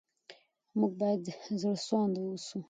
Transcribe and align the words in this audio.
موږ 0.79 0.91
باید 1.01 1.21
زړه 1.61 1.75
سوانده 1.87 2.21
اوسو. 2.25 2.57